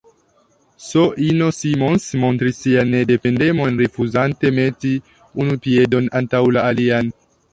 S-ino 0.83 1.49
Simons 1.57 2.07
montris 2.23 2.61
sian 2.61 2.89
nedependemon, 2.95 3.77
rifuzante 3.85 4.53
meti 4.61 4.93
unu 5.43 5.61
piedon 5.67 6.09
antaŭ 6.21 6.45
la 6.57 6.65
alian. 6.73 7.15